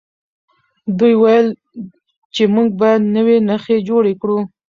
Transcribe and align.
دوی 0.97 1.13
وویل 1.17 1.47
چې 2.35 2.43
موږ 2.55 2.69
باید 2.81 3.01
نوي 3.15 3.37
نښې 3.49 3.77
جوړې 3.89 4.13
کړو. 4.21 4.39